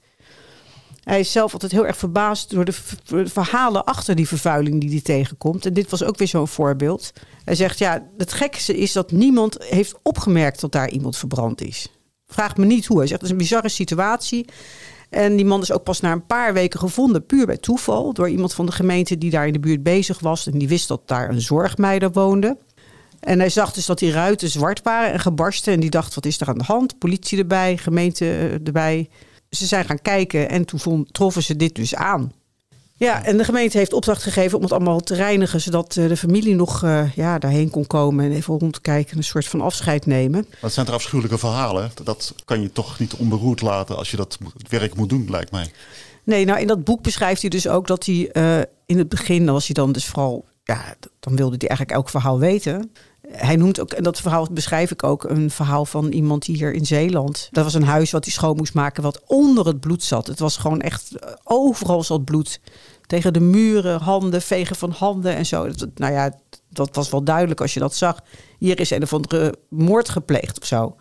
hij 1.04 1.20
is 1.20 1.32
zelf 1.32 1.52
altijd 1.52 1.72
heel 1.72 1.86
erg 1.86 1.96
verbaasd 1.96 2.50
door 2.50 2.64
de, 2.64 2.74
verhalen 3.24 3.84
achter 3.84 4.14
die 4.14 4.28
vervuiling 4.28 4.80
die 4.80 4.90
hij 4.90 5.00
tegenkomt. 5.00 5.66
En 5.66 5.72
dit 5.72 5.90
was 5.90 6.02
ook 6.04 6.18
weer 6.18 6.28
zo'n 6.28 6.48
voorbeeld. 6.48 7.12
Hij 7.44 7.54
zegt, 7.54 7.78
ja, 7.78 8.06
het 8.16 8.32
gekste 8.32 8.76
is 8.76 8.92
dat 8.92 9.12
niemand 9.12 9.56
heeft 9.62 9.94
opgemerkt 10.02 10.60
dat 10.60 10.72
daar 10.72 10.90
iemand 10.90 11.16
verbrand 11.16 11.60
is. 11.60 11.88
Vraag 12.26 12.56
me 12.56 12.64
niet 12.64 12.86
hoe. 12.86 12.98
Hij 12.98 13.06
zegt, 13.06 13.20
het 13.20 13.30
is 13.30 13.36
een 13.36 13.42
bizarre 13.42 13.68
situatie. 13.68 14.44
En 15.10 15.36
die 15.36 15.44
man 15.44 15.60
is 15.60 15.72
ook 15.72 15.82
pas 15.82 16.00
na 16.00 16.12
een 16.12 16.26
paar 16.26 16.52
weken 16.52 16.80
gevonden, 16.80 17.26
puur 17.26 17.46
bij 17.46 17.56
toeval, 17.56 18.12
door 18.12 18.28
iemand 18.28 18.54
van 18.54 18.66
de 18.66 18.72
gemeente 18.72 19.18
die 19.18 19.30
daar 19.30 19.46
in 19.46 19.52
de 19.52 19.58
buurt 19.58 19.82
bezig 19.82 20.20
was. 20.20 20.46
En 20.46 20.58
die 20.58 20.68
wist 20.68 20.88
dat 20.88 21.08
daar 21.08 21.28
een 21.28 21.40
zorgmeider 21.40 22.12
woonde. 22.12 22.56
En 23.20 23.38
hij 23.38 23.48
zag 23.48 23.72
dus 23.72 23.86
dat 23.86 23.98
die 23.98 24.12
ruiten 24.12 24.48
zwart 24.48 24.82
waren 24.82 25.12
en 25.12 25.20
gebarsten. 25.20 25.72
En 25.72 25.80
die 25.80 25.90
dacht, 25.90 26.14
wat 26.14 26.26
is 26.26 26.40
er 26.40 26.48
aan 26.48 26.58
de 26.58 26.64
hand? 26.64 26.98
Politie 26.98 27.38
erbij, 27.38 27.76
gemeente 27.76 28.24
eh, 28.24 28.52
erbij 28.52 29.08
ze 29.50 29.66
zijn 29.66 29.84
gaan 29.84 30.02
kijken 30.02 30.48
en 30.48 30.64
toen 30.64 31.08
troffen 31.12 31.42
ze 31.42 31.56
dit 31.56 31.74
dus 31.74 31.94
aan. 31.94 32.32
Ja, 32.96 33.24
en 33.24 33.36
de 33.36 33.44
gemeente 33.44 33.78
heeft 33.78 33.92
opdracht 33.92 34.22
gegeven 34.22 34.56
om 34.56 34.62
het 34.62 34.72
allemaal 34.72 35.00
te 35.00 35.14
reinigen, 35.14 35.60
zodat 35.60 35.96
eh, 35.96 36.08
de 36.08 36.16
familie 36.16 36.54
nog 36.54 36.82
uh, 36.82 37.12
ja, 37.14 37.38
daarheen 37.38 37.70
kon 37.70 37.86
komen 37.86 38.24
en 38.24 38.32
even 38.32 38.58
rondkijken, 38.58 39.16
een 39.16 39.24
soort 39.24 39.46
van 39.46 39.60
afscheid 39.60 40.06
nemen. 40.06 40.46
Dat 40.60 40.72
zijn 40.72 40.86
er 40.86 40.92
afschuwelijke 40.92 41.38
verhalen. 41.38 41.90
Dat 42.04 42.34
kan 42.44 42.62
je 42.62 42.72
toch 42.72 42.98
niet 42.98 43.14
onberoerd 43.14 43.60
laten 43.60 43.96
als 43.96 44.10
je 44.10 44.16
dat 44.16 44.38
werk 44.68 44.94
moet 44.94 45.08
doen, 45.08 45.26
lijkt 45.30 45.50
mij. 45.50 45.70
Nee, 46.24 46.44
nou 46.44 46.60
in 46.60 46.66
dat 46.66 46.84
boek 46.84 47.02
beschrijft 47.02 47.40
hij 47.40 47.50
dus 47.50 47.68
ook 47.68 47.86
dat 47.86 48.06
hij 48.06 48.30
uh, 48.32 48.58
in 48.86 48.98
het 48.98 49.08
begin, 49.08 49.44
was 49.44 49.66
hij 49.66 49.74
dan 49.74 49.92
dus 49.92 50.06
vooral, 50.06 50.44
ja, 50.64 50.94
dan 51.20 51.36
wilde 51.36 51.56
hij 51.58 51.68
eigenlijk 51.68 51.98
elk 51.98 52.08
verhaal 52.08 52.38
weten 52.38 52.90
hij 53.30 53.56
noemt 53.56 53.80
ook, 53.80 53.92
en 53.92 54.02
dat 54.02 54.20
verhaal 54.20 54.48
beschrijf 54.50 54.90
ik 54.90 55.02
ook, 55.02 55.24
een 55.24 55.50
verhaal 55.50 55.84
van 55.84 56.12
iemand 56.12 56.44
hier 56.44 56.72
in 56.72 56.86
Zeeland. 56.86 57.48
Dat 57.50 57.64
was 57.64 57.74
een 57.74 57.84
huis 57.84 58.10
wat 58.10 58.24
hij 58.24 58.32
schoon 58.32 58.56
moest 58.56 58.74
maken, 58.74 59.02
wat 59.02 59.20
onder 59.26 59.66
het 59.66 59.80
bloed 59.80 60.02
zat. 60.02 60.26
Het 60.26 60.38
was 60.38 60.56
gewoon 60.56 60.80
echt, 60.80 61.16
eh, 61.16 61.32
overal 61.44 62.02
zat 62.02 62.24
bloed. 62.24 62.60
Tegen 63.06 63.32
de 63.32 63.40
muren, 63.40 64.00
handen, 64.00 64.42
vegen 64.42 64.76
van 64.76 64.90
handen 64.90 65.34
en 65.34 65.46
zo. 65.46 65.68
Nou 65.94 66.12
ja, 66.12 66.38
dat 66.68 66.94
was 66.94 67.10
wel 67.10 67.24
duidelijk 67.24 67.60
als 67.60 67.74
je 67.74 67.80
dat 67.80 67.94
zag. 67.94 68.20
Hier 68.58 68.80
is 68.80 68.90
een 68.90 69.02
of 69.02 69.12
andere 69.12 69.54
moord 69.68 70.08
gepleegd 70.08 70.60
of 70.60 70.66
zo. 70.66 70.96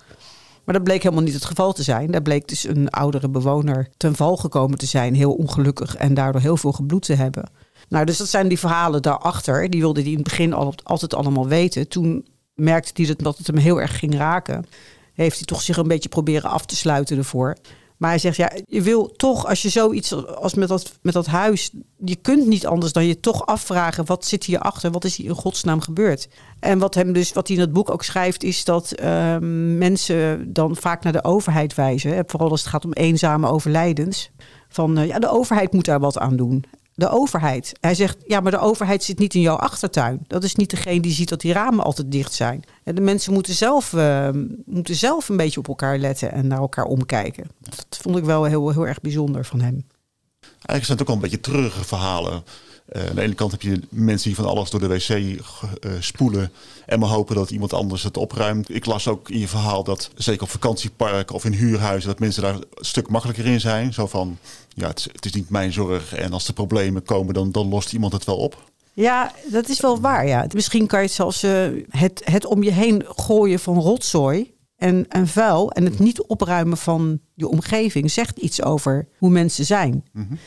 Maar 0.63 0.75
dat 0.75 0.83
bleek 0.83 1.03
helemaal 1.03 1.23
niet 1.23 1.33
het 1.33 1.45
geval 1.45 1.73
te 1.73 1.83
zijn. 1.83 2.11
Daar 2.11 2.21
bleek 2.21 2.47
dus 2.47 2.67
een 2.67 2.89
oudere 2.89 3.29
bewoner 3.29 3.87
ten 3.97 4.15
val 4.15 4.37
gekomen 4.37 4.77
te 4.77 4.85
zijn, 4.85 5.15
heel 5.15 5.33
ongelukkig 5.33 5.95
en 5.95 6.13
daardoor 6.13 6.41
heel 6.41 6.57
veel 6.57 6.71
gebloed 6.71 7.05
te 7.05 7.13
hebben. 7.13 7.49
Nou, 7.93 8.05
dus 8.05 8.17
dat 8.17 8.27
zijn 8.27 8.47
die 8.47 8.59
verhalen 8.59 9.01
daarachter. 9.01 9.69
Die 9.69 9.81
wilde 9.81 10.01
hij 10.01 10.09
in 10.09 10.15
het 10.15 10.23
begin 10.23 10.53
al, 10.53 10.73
altijd 10.83 11.13
allemaal 11.13 11.47
weten. 11.47 11.87
Toen 11.87 12.27
merkte 12.53 12.91
hij 12.93 13.05
dat, 13.05 13.19
dat 13.19 13.37
het 13.37 13.47
hem 13.47 13.57
heel 13.57 13.81
erg 13.81 13.99
ging 13.99 14.15
raken. 14.15 14.65
Heeft 15.13 15.37
hij 15.37 15.45
toch 15.45 15.61
zich 15.61 15.77
een 15.77 15.87
beetje 15.87 16.09
proberen 16.09 16.49
af 16.49 16.65
te 16.65 16.75
sluiten 16.75 17.17
ervoor. 17.17 17.55
Maar 17.97 18.09
hij 18.09 18.19
zegt, 18.19 18.35
ja, 18.35 18.51
je 18.65 18.81
wil 18.81 19.11
toch, 19.15 19.45
als 19.45 19.61
je 19.61 19.69
zoiets 19.69 20.13
als 20.35 20.53
met 20.53 20.67
dat, 20.67 20.91
met 21.01 21.13
dat 21.13 21.25
huis, 21.25 21.71
je 21.97 22.15
kunt 22.15 22.47
niet 22.47 22.65
anders 22.65 22.93
dan 22.93 23.05
je 23.05 23.19
toch 23.19 23.45
afvragen, 23.45 24.05
wat 24.05 24.25
zit 24.25 24.43
hierachter? 24.43 24.91
Wat 24.91 25.03
is 25.03 25.15
hier 25.15 25.29
in 25.29 25.35
godsnaam 25.35 25.81
gebeurd? 25.81 26.29
En 26.59 26.79
wat 26.79 26.95
hem 26.95 27.13
dus, 27.13 27.33
wat 27.33 27.47
hij 27.47 27.55
in 27.55 27.61
het 27.61 27.73
boek 27.73 27.89
ook 27.91 28.03
schrijft, 28.03 28.43
is 28.43 28.63
dat 28.63 28.91
ehm, 28.91 29.77
mensen 29.77 30.53
dan 30.53 30.75
vaak 30.75 31.03
naar 31.03 31.13
de 31.13 31.23
overheid 31.23 31.75
wijzen. 31.75 32.23
Vooral 32.27 32.49
als 32.49 32.61
het 32.61 32.69
gaat 32.69 32.85
om 32.85 32.93
eenzame 32.93 33.47
overlijdens. 33.47 34.31
Van 34.69 35.07
ja, 35.07 35.19
de 35.19 35.29
overheid 35.29 35.73
moet 35.73 35.85
daar 35.85 35.99
wat 35.99 36.17
aan 36.17 36.35
doen 36.35 36.65
de 36.95 37.09
overheid. 37.09 37.73
Hij 37.79 37.95
zegt, 37.95 38.17
ja, 38.27 38.39
maar 38.39 38.51
de 38.51 38.59
overheid 38.59 39.03
zit 39.03 39.19
niet 39.19 39.33
in 39.33 39.41
jouw 39.41 39.55
achtertuin. 39.55 40.25
Dat 40.27 40.43
is 40.43 40.55
niet 40.55 40.69
degene 40.69 40.99
die 40.99 41.11
ziet 41.11 41.29
dat 41.29 41.41
die 41.41 41.53
ramen 41.53 41.83
altijd 41.83 42.11
dicht 42.11 42.33
zijn. 42.33 42.63
De 42.83 43.01
mensen 43.01 43.33
moeten 43.33 43.53
zelf, 43.53 43.93
uh, 43.93 44.29
moeten 44.65 44.95
zelf 44.95 45.29
een 45.29 45.37
beetje 45.37 45.59
op 45.59 45.67
elkaar 45.67 45.97
letten 45.97 46.31
en 46.31 46.47
naar 46.47 46.59
elkaar 46.59 46.85
omkijken. 46.85 47.47
Dat 47.59 47.99
vond 48.01 48.17
ik 48.17 48.23
wel 48.23 48.43
heel, 48.43 48.69
heel 48.69 48.87
erg 48.87 49.01
bijzonder 49.01 49.45
van 49.45 49.61
hem. 49.61 49.85
Eigenlijk 50.41 50.85
zijn 50.85 50.97
het 50.97 51.01
ook 51.01 51.07
al 51.07 51.15
een 51.15 51.29
beetje 51.29 51.39
treurige 51.39 51.83
verhalen. 51.83 52.43
Uh, 52.91 53.09
aan 53.09 53.15
de 53.15 53.21
ene 53.21 53.33
kant 53.33 53.51
heb 53.51 53.61
je 53.61 53.81
mensen 53.89 54.27
die 54.27 54.35
van 54.35 54.45
alles 54.45 54.69
door 54.69 54.79
de 54.79 54.87
wc 54.87 55.09
uh, 55.09 55.37
spoelen 55.99 56.51
en 56.85 56.99
maar 56.99 57.09
hopen 57.09 57.35
dat 57.35 57.51
iemand 57.51 57.73
anders 57.73 58.03
het 58.03 58.17
opruimt. 58.17 58.75
Ik 58.75 58.85
las 58.85 59.07
ook 59.07 59.29
in 59.29 59.39
je 59.39 59.47
verhaal 59.47 59.83
dat 59.83 60.09
zeker 60.15 60.43
op 60.43 60.49
vakantieparken 60.49 61.35
of 61.35 61.45
in 61.45 61.53
huurhuizen 61.53 62.09
dat 62.09 62.19
mensen 62.19 62.43
daar 62.43 62.53
een 62.53 62.65
stuk 62.75 63.09
makkelijker 63.09 63.45
in 63.45 63.59
zijn. 63.59 63.93
Zo 63.93 64.07
van, 64.07 64.37
ja, 64.75 64.87
het 64.87 64.99
is, 64.99 65.07
het 65.11 65.25
is 65.25 65.33
niet 65.33 65.49
mijn 65.49 65.73
zorg 65.73 66.13
en 66.13 66.33
als 66.33 66.47
er 66.47 66.53
problemen 66.53 67.03
komen, 67.03 67.33
dan, 67.33 67.51
dan 67.51 67.69
lost 67.69 67.93
iemand 67.93 68.13
het 68.13 68.25
wel 68.25 68.37
op. 68.37 68.71
Ja, 68.93 69.31
dat 69.51 69.69
is 69.69 69.81
wel 69.81 69.99
waar. 69.99 70.27
Ja. 70.27 70.47
Misschien 70.53 70.87
kan 70.87 70.99
je 70.99 71.05
het 71.05 71.15
zelfs 71.15 71.43
uh, 71.43 71.67
het, 71.89 72.21
het 72.23 72.45
om 72.45 72.63
je 72.63 72.71
heen 72.71 73.03
gooien 73.05 73.59
van 73.59 73.79
rotzooi 73.79 74.53
en, 74.75 75.05
en 75.09 75.27
vuil 75.27 75.71
en 75.71 75.85
het 75.85 75.99
niet 75.99 76.21
opruimen 76.21 76.77
van 76.77 77.19
je 77.33 77.47
omgeving 77.47 78.11
zegt 78.11 78.37
iets 78.37 78.61
over 78.61 79.07
hoe 79.17 79.29
mensen 79.29 79.65
zijn. 79.65 80.03
Mm 80.11 80.25
-hmm. 80.27 80.37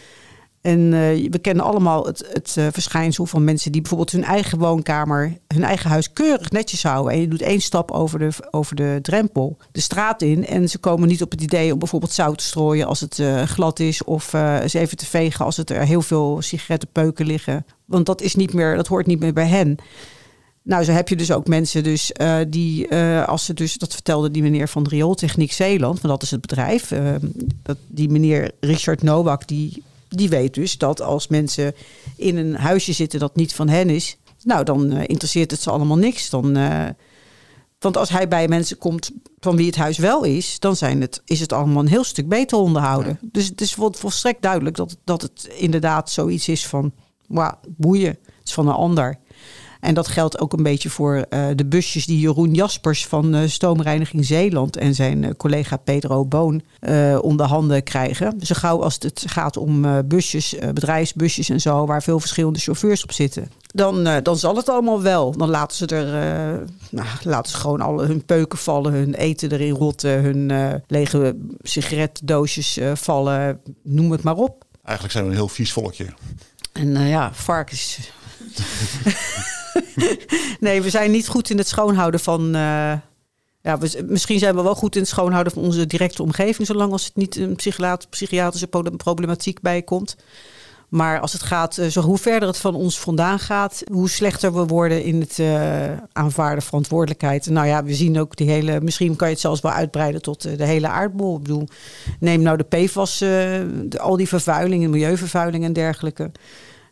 En 0.66 0.80
uh, 0.80 1.30
we 1.30 1.38
kennen 1.40 1.64
allemaal 1.64 2.06
het, 2.06 2.26
het 2.32 2.54
uh, 2.58 2.66
verschijnsel 2.72 3.26
van 3.26 3.44
mensen 3.44 3.72
die 3.72 3.80
bijvoorbeeld 3.80 4.12
hun 4.12 4.24
eigen 4.24 4.58
woonkamer, 4.58 5.38
hun 5.48 5.64
eigen 5.64 5.90
huis 5.90 6.12
keurig 6.12 6.50
netjes 6.50 6.82
houden. 6.82 7.12
En 7.12 7.20
je 7.20 7.28
doet 7.28 7.42
één 7.42 7.60
stap 7.60 7.90
over 7.90 8.18
de, 8.18 8.30
over 8.50 8.76
de 8.76 8.98
drempel, 9.02 9.56
de 9.72 9.80
straat 9.80 10.22
in. 10.22 10.46
En 10.46 10.68
ze 10.68 10.78
komen 10.78 11.08
niet 11.08 11.22
op 11.22 11.30
het 11.30 11.40
idee 11.40 11.72
om 11.72 11.78
bijvoorbeeld 11.78 12.12
zout 12.12 12.38
te 12.38 12.44
strooien 12.44 12.86
als 12.86 13.00
het 13.00 13.18
uh, 13.18 13.42
glad 13.42 13.80
is. 13.80 14.04
Of 14.04 14.32
eens 14.32 14.74
even 14.74 14.96
te 14.96 15.06
vegen 15.06 15.44
als 15.44 15.56
het 15.56 15.70
er 15.70 15.82
heel 15.82 16.02
veel 16.02 16.38
sigarettenpeuken 16.42 17.26
liggen. 17.26 17.66
Want 17.84 18.06
dat, 18.06 18.20
is 18.20 18.34
niet 18.34 18.52
meer, 18.52 18.76
dat 18.76 18.86
hoort 18.86 19.06
niet 19.06 19.20
meer 19.20 19.32
bij 19.32 19.46
hen. 19.46 19.76
Nou, 20.62 20.84
zo 20.84 20.92
heb 20.92 21.08
je 21.08 21.16
dus 21.16 21.32
ook 21.32 21.46
mensen 21.46 21.82
dus, 21.82 22.12
die, 22.48 22.94
als 23.26 23.44
ze 23.44 23.54
dus, 23.54 23.74
dat 23.74 23.92
vertelde 23.92 24.30
die 24.30 24.42
meneer 24.42 24.68
van 24.68 24.86
Riooltechniek 24.88 25.52
Zeeland, 25.52 26.00
want 26.00 26.12
dat 26.12 26.22
is 26.22 26.30
het 26.30 26.40
bedrijf. 26.40 26.92
Dat, 27.62 27.76
die 27.86 28.08
meneer 28.08 28.50
Richard 28.60 29.02
Nowak, 29.02 29.48
die 29.48 29.82
die 30.08 30.28
weet 30.28 30.54
dus 30.54 30.78
dat 30.78 31.02
als 31.02 31.28
mensen 31.28 31.74
in 32.16 32.36
een 32.36 32.54
huisje 32.54 32.92
zitten 32.92 33.20
dat 33.20 33.36
niet 33.36 33.54
van 33.54 33.68
hen 33.68 33.90
is, 33.90 34.16
nou 34.46 34.64
dan 34.64 34.92
uh, 34.92 35.00
interesseert 35.06 35.50
het 35.50 35.60
ze 35.60 35.70
allemaal 35.70 35.96
niks. 35.96 36.30
Dan, 36.30 36.56
uh, 36.56 36.86
want 37.78 37.96
als 37.96 38.08
hij 38.08 38.28
bij 38.28 38.48
mensen 38.48 38.78
komt 38.78 39.10
van 39.40 39.56
wie 39.56 39.66
het 39.66 39.76
huis 39.76 39.98
wel 39.98 40.24
is, 40.24 40.58
dan 40.58 40.76
zijn 40.76 41.00
het, 41.00 41.22
is 41.24 41.40
het 41.40 41.52
allemaal 41.52 41.82
een 41.82 41.88
heel 41.88 42.04
stuk 42.04 42.28
beter 42.28 42.58
onderhouden. 42.58 43.18
Ja. 43.20 43.28
Dus 43.32 43.46
het 43.46 43.60
is 43.60 43.76
volstrekt 43.90 44.42
duidelijk 44.42 44.76
dat, 44.76 44.96
dat 45.04 45.22
het 45.22 45.48
inderdaad 45.56 46.10
zoiets 46.10 46.48
is 46.48 46.66
van, 46.66 46.92
boeien, 47.68 48.18
het 48.22 48.44
is 48.44 48.52
van 48.52 48.68
een 48.68 48.74
ander. 48.74 49.18
En 49.86 49.94
dat 49.94 50.08
geldt 50.08 50.40
ook 50.40 50.52
een 50.52 50.62
beetje 50.62 50.90
voor 50.90 51.14
uh, 51.14 51.46
de 51.54 51.66
busjes 51.66 52.06
die 52.06 52.20
Jeroen 52.20 52.54
Jaspers 52.54 53.06
van 53.06 53.34
uh, 53.34 53.48
Stoomreiniging 53.48 54.24
Zeeland 54.24 54.76
en 54.76 54.94
zijn 54.94 55.22
uh, 55.22 55.30
collega 55.36 55.76
Pedro 55.76 56.24
Boon 56.24 56.62
onder 57.20 57.46
handen 57.46 57.82
krijgen. 57.82 58.34
Zo 58.40 58.54
gauw 58.58 58.82
als 58.82 58.96
het 58.98 59.24
gaat 59.26 59.56
om 59.56 60.06
busjes, 60.08 60.54
bedrijfsbusjes 60.58 61.48
en 61.48 61.60
zo, 61.60 61.86
waar 61.86 62.02
veel 62.02 62.20
verschillende 62.20 62.58
chauffeurs 62.58 63.02
op 63.02 63.12
zitten. 63.12 63.50
Dan, 63.66 64.20
dan 64.22 64.36
zal 64.36 64.56
het 64.56 64.68
allemaal 64.68 65.02
wel. 65.02 65.32
Dan 65.36 65.48
laten 65.48 65.76
ze 65.76 65.86
er 65.86 66.06
nou, 66.90 67.06
laten 67.22 67.52
ze 67.52 67.58
gewoon 67.58 67.80
alle 67.80 68.06
hun 68.06 68.24
peuken 68.24 68.58
vallen, 68.58 68.92
hun 68.92 69.14
eten 69.14 69.52
erin 69.52 69.74
rotten, 69.74 70.22
hun 70.22 70.52
lege 70.86 71.36
sigaretdoosjes 71.62 72.78
vallen, 72.94 73.60
noem 73.82 74.10
het 74.10 74.22
maar 74.22 74.36
op. 74.36 74.64
Eigenlijk 74.82 75.12
zijn 75.12 75.24
we 75.24 75.30
een 75.30 75.36
heel 75.36 75.48
vies 75.48 75.72
volkje. 75.72 76.06
En 76.72 77.08
ja, 77.08 77.30
varkens. 77.32 77.98
nee, 80.60 80.82
we 80.82 80.90
zijn 80.90 81.10
niet 81.10 81.28
goed 81.28 81.50
in 81.50 81.58
het 81.58 81.68
schoonhouden 81.68 82.20
van. 82.20 82.56
Uh, 82.56 82.92
ja, 83.62 83.78
misschien 84.06 84.38
zijn 84.38 84.54
we 84.54 84.62
wel 84.62 84.74
goed 84.74 84.94
in 84.94 85.00
het 85.00 85.10
schoonhouden 85.10 85.52
van 85.52 85.62
onze 85.62 85.86
directe 85.86 86.22
omgeving, 86.22 86.66
zolang 86.66 86.92
als 86.92 87.04
het 87.04 87.16
niet 87.16 87.36
een 87.36 87.56
psychiatrische 88.10 88.68
problematiek 88.96 89.60
bij 89.60 89.82
komt. 89.82 90.16
Maar 90.88 91.20
als 91.20 91.32
het 91.32 91.42
gaat, 91.42 91.74
zo 91.74 92.00
hoe 92.00 92.18
verder 92.18 92.48
het 92.48 92.56
van 92.56 92.74
ons 92.74 92.98
vandaan 92.98 93.38
gaat, 93.38 93.82
hoe 93.92 94.10
slechter 94.10 94.54
we 94.54 94.66
worden 94.66 95.04
in 95.04 95.20
het 95.20 95.38
uh, 95.38 95.92
aanvaarden 96.12 96.62
verantwoordelijkheid. 96.62 97.46
Nou 97.46 97.66
ja, 97.66 97.84
we 97.84 97.94
zien 97.94 98.20
ook 98.20 98.36
die 98.36 98.50
hele, 98.50 98.80
misschien 98.80 99.16
kan 99.16 99.26
je 99.26 99.32
het 99.32 99.42
zelfs 99.42 99.60
wel 99.60 99.72
uitbreiden 99.72 100.22
tot 100.22 100.42
de 100.58 100.64
hele 100.64 100.88
aardbol. 100.88 101.40
Ik 101.42 101.68
neem 102.20 102.42
nou 102.42 102.56
de 102.56 102.64
PFAS, 102.64 103.18
de, 103.18 103.98
al 103.98 104.16
die 104.16 104.28
vervuiling, 104.28 104.88
milieuvervuiling 104.88 105.64
en 105.64 105.72
dergelijke. 105.72 106.30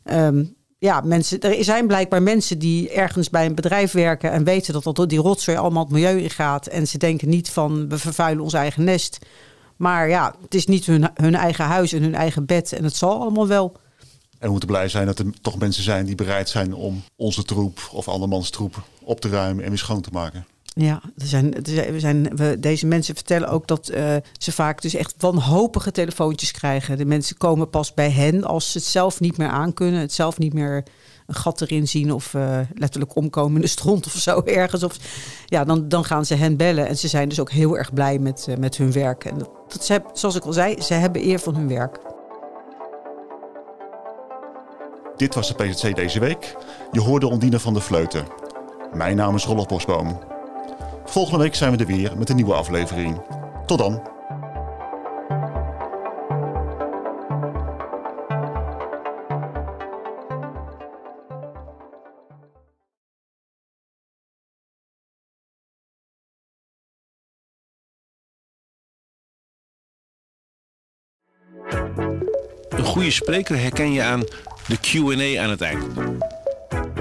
Um, 0.05 0.55
ja, 0.85 1.01
mensen, 1.01 1.41
er 1.41 1.65
zijn 1.65 1.87
blijkbaar 1.87 2.23
mensen 2.23 2.59
die 2.59 2.91
ergens 2.91 3.31
bij 3.31 3.47
een 3.47 3.55
bedrijf 3.55 3.93
werken 3.93 4.31
en 4.31 4.45
weten 4.45 4.73
dat 4.73 4.97
dat 4.97 5.09
die 5.09 5.19
rotzooi 5.19 5.57
allemaal 5.57 5.83
het 5.83 5.93
milieu 5.93 6.21
ingaat. 6.21 6.67
En 6.67 6.89
ze 6.89 6.99
denken 6.99 7.29
niet 7.29 7.51
van 7.51 7.89
we 7.89 7.99
vervuilen 7.99 8.45
ons 8.45 8.53
eigen 8.53 8.85
nest. 8.85 9.19
Maar 9.77 10.09
ja, 10.09 10.35
het 10.43 10.55
is 10.55 10.67
niet 10.67 10.87
hun, 10.87 11.11
hun 11.15 11.35
eigen 11.35 11.65
huis 11.65 11.93
en 11.93 12.03
hun 12.03 12.15
eigen 12.15 12.47
bed. 12.47 12.73
En 12.73 12.85
het 12.85 12.97
zal 12.97 13.21
allemaal 13.21 13.47
wel. 13.47 13.77
En 14.31 14.47
we 14.47 14.51
moeten 14.51 14.69
blij 14.69 14.89
zijn 14.89 15.07
dat 15.07 15.19
er 15.19 15.27
toch 15.41 15.59
mensen 15.59 15.83
zijn 15.83 16.07
die 16.07 16.15
bereid 16.15 16.49
zijn 16.49 16.75
om 16.75 17.03
onze 17.17 17.43
troep 17.43 17.89
of 17.93 18.09
andermans 18.09 18.51
troep 18.51 18.83
op 19.03 19.21
te 19.21 19.29
ruimen 19.29 19.65
en 19.65 19.69
weer 19.69 19.79
schoon 19.79 20.01
te 20.01 20.11
maken. 20.13 20.47
Ja, 20.77 21.03
er 21.19 21.27
zijn, 21.27 21.55
zijn, 21.97 22.37
we, 22.37 22.57
deze 22.61 22.87
mensen 22.87 23.15
vertellen 23.15 23.49
ook 23.49 23.67
dat 23.67 23.91
uh, 23.91 24.17
ze 24.39 24.53
vaak 24.53 24.83
dus 24.83 24.95
echt 24.95 25.15
wanhopige 25.19 25.91
telefoontjes 25.91 26.51
krijgen. 26.51 26.97
De 26.99 27.05
mensen 27.05 27.37
komen 27.37 27.71
pas 27.71 27.95
bij 27.95 28.11
hen 28.11 28.45
als 28.45 28.73
ze 28.73 28.79
het 28.79 28.87
zelf 28.87 29.21
niet 29.21 29.37
meer 29.37 29.49
aankunnen, 29.49 30.01
het 30.01 30.13
zelf 30.13 30.39
niet 30.39 30.53
meer 30.53 30.85
een 31.27 31.35
gat 31.35 31.61
erin 31.61 31.89
zien 31.89 32.13
of 32.13 32.35
uh, 32.35 32.59
letterlijk 32.75 33.17
omkomen 33.17 33.55
in 33.55 33.61
de 33.61 33.67
stront 33.67 34.07
of 34.07 34.13
zo 34.13 34.41
ergens. 34.61 34.83
Of, 34.83 34.97
ja, 35.47 35.65
dan, 35.65 35.89
dan 35.89 36.05
gaan 36.05 36.27
ze 36.27 36.35
hen 36.35 36.57
bellen 36.57 36.89
en 36.89 36.97
ze 36.97 37.09
zijn 37.09 37.29
dus 37.29 37.41
ook 37.41 37.51
heel 37.51 37.79
erg 37.79 37.93
blij 37.93 38.19
met, 38.19 38.47
uh, 38.49 38.57
met 38.57 38.77
hun 38.77 38.93
werk. 38.93 39.25
En 39.25 39.39
dat, 39.39 39.85
ze, 39.85 40.03
zoals 40.13 40.35
ik 40.35 40.45
al 40.45 40.53
zei, 40.53 40.81
ze 40.81 40.95
hebben 40.95 41.27
eer 41.27 41.39
van 41.39 41.55
hun 41.55 41.69
werk. 41.69 41.99
Dit 45.17 45.35
was 45.35 45.49
de 45.49 45.55
PZC 45.55 45.97
deze 45.97 46.21
week. 46.21 46.57
Je 46.93 47.01
hoorde 47.01 47.27
Ondine 47.27 47.59
van 47.59 47.75
de 47.75 47.81
Vleuten. 47.81 48.27
Mijn 48.95 49.17
naam 49.17 49.35
is 49.35 49.45
Rolf 49.45 49.67
Bosboom. 49.67 50.34
Volgende 51.05 51.39
week 51.39 51.55
zijn 51.55 51.77
we 51.77 51.79
er 51.79 51.87
weer 51.87 52.19
met 52.19 52.29
een 52.29 52.37
nieuwe 52.37 52.55
aflevering. 52.55 53.21
Tot 53.67 53.79
dan. 53.79 54.13
Een 72.69 72.85
goede 72.85 73.11
spreker 73.11 73.59
herken 73.59 73.93
je 73.93 74.03
aan 74.03 74.21
de 74.67 74.79
Q&A 74.81 75.43
aan 75.43 75.51
het 75.51 75.61
eind. 75.61 75.85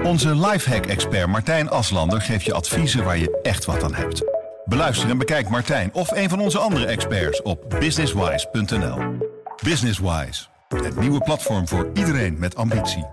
Onze 0.04 0.36
lifehack-expert 0.36 1.26
Martijn 1.26 1.70
Aslander 1.70 2.20
geeft 2.20 2.44
je 2.44 2.52
adviezen 2.52 3.04
waar 3.04 3.18
je 3.18 3.38
echt 3.42 3.64
wat 3.64 3.82
aan 3.82 3.94
hebt. 3.94 4.22
Beluister 4.64 5.10
en 5.10 5.18
bekijk 5.18 5.48
Martijn 5.48 5.90
of 5.92 6.10
een 6.10 6.28
van 6.28 6.40
onze 6.40 6.58
andere 6.58 6.86
experts 6.86 7.42
op 7.42 7.76
businesswise.nl. 7.78 8.98
Businesswise, 9.62 10.46
het 10.68 11.00
nieuwe 11.00 11.20
platform 11.20 11.68
voor 11.68 11.90
iedereen 11.94 12.38
met 12.38 12.56
ambitie. 12.56 13.06